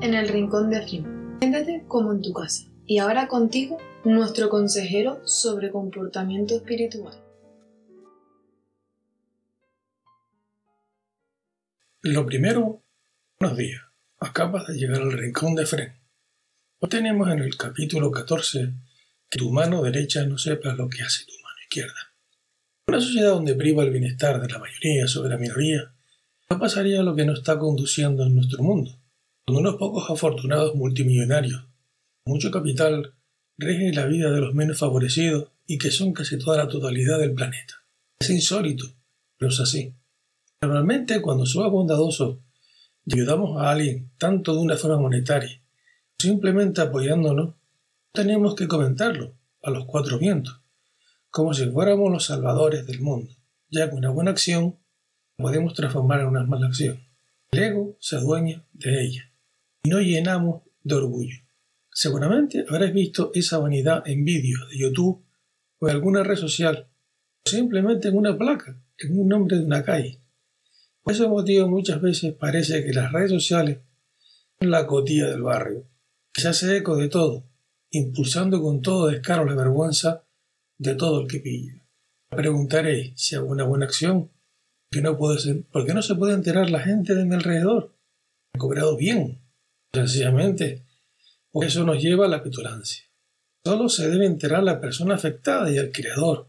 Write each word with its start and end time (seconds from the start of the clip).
en 0.00 0.14
el 0.14 0.28
rincón 0.28 0.70
de 0.70 0.78
Efraín. 0.78 1.36
Siéntate 1.40 1.84
como 1.86 2.12
en 2.12 2.22
tu 2.22 2.32
casa. 2.32 2.64
Y 2.86 2.98
ahora 2.98 3.28
contigo, 3.28 3.76
nuestro 4.04 4.48
consejero 4.48 5.20
sobre 5.26 5.70
comportamiento 5.70 6.56
espiritual. 6.56 7.14
Lo 12.00 12.24
primero, 12.24 12.82
buenos 13.38 13.58
días. 13.58 13.82
Acabas 14.20 14.66
de 14.68 14.74
llegar 14.74 15.02
al 15.02 15.12
rincón 15.12 15.54
de 15.54 15.64
Efraín. 15.64 15.92
Hoy 16.80 16.88
tenemos 16.88 17.28
en 17.28 17.40
el 17.40 17.56
capítulo 17.56 18.10
14 18.10 18.72
que 19.28 19.38
tu 19.38 19.50
mano 19.52 19.82
derecha 19.82 20.24
no 20.24 20.38
sepa 20.38 20.72
lo 20.72 20.88
que 20.88 21.02
hace 21.02 21.26
tu 21.26 21.32
mano 21.42 21.56
izquierda. 21.62 22.14
Una 22.86 23.00
sociedad 23.00 23.32
donde 23.32 23.54
priva 23.54 23.82
el 23.82 23.90
bienestar 23.90 24.40
de 24.40 24.48
la 24.48 24.58
mayoría 24.58 25.06
sobre 25.06 25.28
la 25.28 25.36
minoría, 25.36 25.92
no 26.48 26.58
pasaría 26.58 27.02
lo 27.02 27.14
que 27.14 27.26
nos 27.26 27.40
está 27.40 27.58
conduciendo 27.58 28.24
en 28.24 28.34
nuestro 28.34 28.62
mundo, 28.62 28.98
donde 29.48 29.62
unos 29.62 29.76
pocos 29.76 30.10
afortunados 30.10 30.74
multimillonarios, 30.74 31.64
mucho 32.26 32.50
capital, 32.50 33.14
rigen 33.56 33.94
la 33.94 34.04
vida 34.04 34.30
de 34.30 34.42
los 34.42 34.54
menos 34.54 34.78
favorecidos 34.78 35.48
y 35.66 35.78
que 35.78 35.90
son 35.90 36.12
casi 36.12 36.38
toda 36.38 36.58
la 36.58 36.68
totalidad 36.68 37.18
del 37.18 37.32
planeta. 37.32 37.82
Es 38.20 38.28
insólito, 38.28 38.84
pero 39.38 39.50
es 39.50 39.58
así. 39.58 39.94
Normalmente 40.60 41.22
cuando 41.22 41.46
somos 41.46 41.72
bondadosos 41.72 42.40
y 43.06 43.14
ayudamos 43.14 43.58
a 43.58 43.70
alguien 43.70 44.10
tanto 44.18 44.52
de 44.52 44.60
una 44.60 44.76
forma 44.76 44.98
monetaria, 44.98 45.62
simplemente 46.18 46.82
apoyándonos, 46.82 47.54
tenemos 48.12 48.54
que 48.54 48.68
comentarlo 48.68 49.34
a 49.62 49.70
los 49.70 49.86
cuatro 49.86 50.18
vientos 50.18 50.60
como 51.30 51.54
si 51.54 51.70
fuéramos 51.70 52.10
los 52.10 52.24
salvadores 52.26 52.86
del 52.86 53.00
mundo, 53.00 53.32
ya 53.70 53.88
que 53.88 53.96
una 53.96 54.10
buena 54.10 54.30
acción 54.30 54.78
podemos 55.36 55.72
transformar 55.72 56.20
en 56.20 56.26
una 56.26 56.44
mala 56.44 56.66
acción. 56.66 57.02
El 57.50 57.62
ego 57.62 57.96
se 58.00 58.16
adueña 58.16 58.64
de 58.72 59.04
ella 59.04 59.27
y 59.82 59.90
nos 59.90 60.02
llenamos 60.02 60.62
de 60.82 60.94
orgullo. 60.94 61.36
Seguramente 61.92 62.64
habrás 62.68 62.92
visto 62.92 63.30
esa 63.34 63.58
vanidad 63.58 64.02
en 64.06 64.24
vídeos 64.24 64.68
de 64.70 64.78
YouTube 64.78 65.24
o 65.78 65.88
en 65.88 65.94
alguna 65.94 66.22
red 66.22 66.36
social, 66.36 66.88
o 67.44 67.50
simplemente 67.50 68.08
en 68.08 68.16
una 68.16 68.36
placa, 68.36 68.80
en 68.98 69.18
un 69.18 69.28
nombre 69.28 69.56
de 69.56 69.64
una 69.64 69.82
calle. 69.82 70.20
Por 71.02 71.14
ese 71.14 71.26
motivo 71.26 71.68
muchas 71.68 72.00
veces 72.00 72.34
parece 72.34 72.84
que 72.84 72.92
las 72.92 73.12
redes 73.12 73.30
sociales 73.30 73.78
son 74.60 74.70
la 74.70 74.86
cotilla 74.86 75.28
del 75.28 75.42
barrio, 75.42 75.88
que 76.32 76.42
se 76.42 76.48
hace 76.48 76.76
eco 76.76 76.96
de 76.96 77.08
todo, 77.08 77.44
impulsando 77.90 78.60
con 78.60 78.82
todo 78.82 79.08
descaro 79.08 79.44
la 79.44 79.54
vergüenza 79.54 80.24
de 80.76 80.94
todo 80.94 81.22
el 81.22 81.28
que 81.28 81.40
pilla. 81.40 81.82
Preguntaréis 82.28 83.12
si 83.16 83.36
hago 83.36 83.48
una 83.48 83.64
buena 83.64 83.86
acción, 83.86 84.30
que 84.90 85.00
no 85.00 85.16
puede 85.16 85.38
ser, 85.38 85.64
¿por 85.64 85.86
qué 85.86 85.94
no 85.94 86.02
se 86.02 86.14
puede 86.14 86.34
enterar 86.34 86.70
la 86.70 86.80
gente 86.80 87.14
de 87.14 87.24
mi 87.24 87.34
alrededor? 87.34 87.94
He 88.52 88.58
cobrado 88.58 88.96
bien, 88.96 89.40
sencillamente, 89.92 90.84
porque 91.50 91.68
eso 91.68 91.84
nos 91.84 92.02
lleva 92.02 92.26
a 92.26 92.28
la 92.28 92.42
petulancia. 92.42 93.04
Solo 93.64 93.88
se 93.88 94.08
debe 94.08 94.26
enterar 94.26 94.62
la 94.62 94.80
persona 94.80 95.14
afectada 95.14 95.70
y 95.70 95.76
el 95.76 95.92
creador 95.92 96.48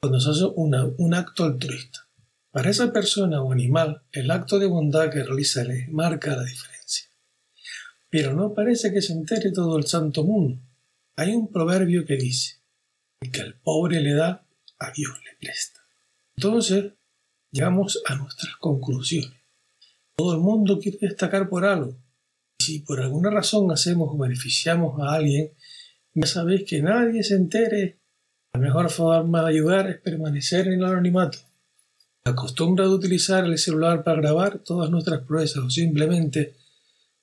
cuando 0.00 0.20
se 0.20 0.30
hace 0.30 0.44
un 0.44 1.14
acto 1.14 1.44
altruista. 1.44 2.08
Para 2.50 2.70
esa 2.70 2.92
persona 2.92 3.40
o 3.40 3.52
animal, 3.52 4.02
el 4.12 4.30
acto 4.30 4.58
de 4.58 4.66
bondad 4.66 5.10
que 5.10 5.22
realiza 5.22 5.64
le 5.64 5.86
marca 5.88 6.36
la 6.36 6.42
diferencia. 6.42 7.08
Pero 8.10 8.34
no 8.34 8.52
parece 8.52 8.92
que 8.92 9.00
se 9.00 9.12
entere 9.12 9.52
todo 9.52 9.78
el 9.78 9.86
santo 9.86 10.24
mundo. 10.24 10.60
Hay 11.16 11.32
un 11.34 11.50
proverbio 11.50 12.04
que 12.04 12.16
dice, 12.16 12.56
que 13.32 13.40
al 13.40 13.54
pobre 13.54 14.00
le 14.00 14.14
da, 14.14 14.44
a 14.78 14.90
Dios 14.90 15.12
le 15.24 15.36
presta. 15.38 15.80
Entonces, 16.36 16.92
llegamos 17.52 18.02
a 18.04 18.16
nuestras 18.16 18.56
conclusiones. 18.56 19.38
Todo 20.16 20.34
el 20.34 20.40
mundo 20.40 20.78
quiere 20.78 20.98
destacar 21.00 21.48
por 21.48 21.64
algo. 21.64 21.96
Si 22.62 22.78
por 22.78 23.00
alguna 23.00 23.28
razón 23.28 23.72
hacemos 23.72 24.10
o 24.12 24.16
beneficiamos 24.16 25.00
a 25.00 25.14
alguien, 25.14 25.50
ya 26.14 26.26
sabéis 26.26 26.62
que 26.64 26.80
nadie 26.80 27.24
se 27.24 27.34
entere. 27.34 27.98
La 28.52 28.60
mejor 28.60 28.88
forma 28.88 29.42
de 29.42 29.48
ayudar 29.48 29.90
es 29.90 29.98
permanecer 29.98 30.68
en 30.68 30.74
el 30.74 30.84
anonimato. 30.84 31.38
La 32.24 32.36
costumbre 32.36 32.84
de 32.84 32.90
utilizar 32.90 33.44
el 33.44 33.58
celular 33.58 34.04
para 34.04 34.20
grabar 34.20 34.60
todas 34.60 34.90
nuestras 34.90 35.22
proezas 35.22 35.64
o 35.64 35.70
simplemente 35.70 36.54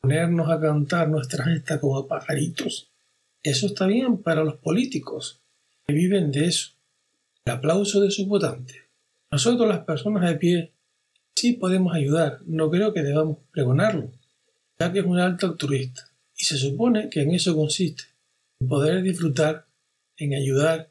ponernos 0.00 0.50
a 0.50 0.60
cantar 0.60 1.08
nuestras 1.08 1.46
gestas 1.46 1.78
como 1.78 2.08
pajaritos. 2.08 2.90
Eso 3.44 3.66
está 3.66 3.86
bien 3.86 4.18
para 4.18 4.42
los 4.42 4.56
políticos, 4.56 5.40
viven 5.86 6.32
de 6.32 6.46
eso, 6.46 6.72
el 7.44 7.52
aplauso 7.52 8.00
de 8.00 8.10
sus 8.10 8.26
votantes. 8.26 8.76
Nosotros 9.30 9.68
las 9.68 9.84
personas 9.84 10.28
de 10.28 10.36
pie 10.36 10.72
sí 11.36 11.52
podemos 11.52 11.94
ayudar, 11.94 12.40
no 12.46 12.68
creo 12.70 12.92
que 12.92 13.04
debamos 13.04 13.38
pregonarlo, 13.52 14.10
ya 14.80 14.92
que 14.92 15.00
es 15.00 15.04
un 15.04 15.18
alto 15.18 15.46
altruista, 15.46 16.10
y 16.36 16.44
se 16.44 16.56
supone 16.56 17.10
que 17.10 17.22
en 17.22 17.34
eso 17.34 17.56
consiste, 17.56 18.04
en 18.60 18.68
poder 18.68 19.02
disfrutar, 19.02 19.66
en 20.16 20.34
ayudar, 20.34 20.90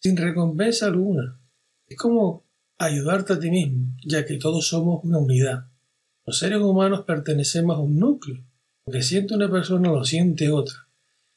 sin 0.00 0.16
recompensa 0.16 0.86
alguna. 0.86 1.40
Es 1.88 1.96
como 1.96 2.44
ayudarte 2.78 3.34
a 3.34 3.38
ti 3.38 3.50
mismo, 3.50 3.96
ya 4.04 4.24
que 4.24 4.36
todos 4.36 4.68
somos 4.68 5.02
una 5.04 5.18
unidad. 5.18 5.66
Los 6.26 6.38
seres 6.38 6.58
humanos 6.58 7.04
pertenecemos 7.06 7.76
a 7.76 7.80
un 7.80 7.98
núcleo. 7.98 8.44
Lo 8.86 8.92
que 8.92 9.02
siente 9.02 9.34
una 9.34 9.50
persona 9.50 9.90
lo 9.90 10.04
siente 10.04 10.50
otra 10.50 10.84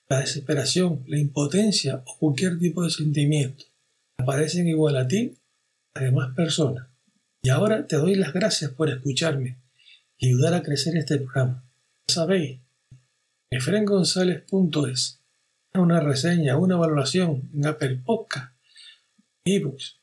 la 0.09 0.21
desesperación, 0.21 1.03
la 1.07 1.17
impotencia 1.17 2.03
o 2.05 2.17
cualquier 2.17 2.57
tipo 2.57 2.83
de 2.83 2.89
sentimiento 2.89 3.65
aparecen 4.17 4.67
igual 4.67 4.97
a 4.97 5.07
ti 5.07 5.37
a 5.93 6.01
demás 6.01 6.33
personas. 6.33 6.87
Y 7.43 7.49
ahora 7.49 7.87
te 7.87 7.97
doy 7.97 8.15
las 8.15 8.33
gracias 8.33 8.71
por 8.71 8.89
escucharme 8.89 9.57
y 10.17 10.27
ayudar 10.27 10.53
a 10.53 10.63
crecer 10.63 10.95
este 10.95 11.17
programa. 11.17 11.66
Sabéis, 12.09 12.61
efrengonzalez.es 13.51 15.21
una 15.75 15.99
reseña, 15.99 16.57
una 16.57 16.77
valoración 16.77 17.49
en 17.53 17.67
Apple 17.67 18.01
Podcast, 18.03 18.55
ebooks. 19.43 19.99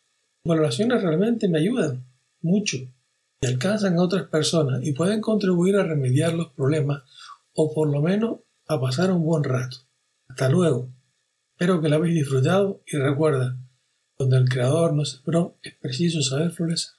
Valoraciones 0.47 1.03
realmente 1.03 1.49
me 1.49 1.61
ayudan 1.61 2.05
mucho 2.43 2.77
y 3.41 3.47
alcanzan 3.47 3.97
a 3.97 4.03
otras 4.03 4.29
personas 4.29 4.85
y 4.85 4.93
pueden 4.93 5.23
contribuir 5.23 5.77
a 5.77 5.85
remediar 5.85 6.35
los 6.35 6.53
problemas 6.53 7.03
o 7.55 7.73
por 7.73 7.91
lo 7.91 8.03
menos 8.03 8.41
a 8.69 8.79
pasar 8.79 9.11
un 9.11 9.25
buen 9.25 9.43
rato. 9.43 9.79
Hasta 10.29 10.51
luego. 10.51 10.91
Espero 11.57 11.81
que 11.81 11.89
la 11.89 11.97
habéis 11.97 12.17
disfrutado 12.17 12.83
y 12.87 12.99
recuerda, 12.99 13.57
donde 14.19 14.37
el 14.37 14.49
creador 14.49 14.93
no 14.93 15.07
sembró, 15.07 15.57
es 15.63 15.75
preciso 15.75 16.21
saber 16.21 16.51
florecer. 16.51 16.93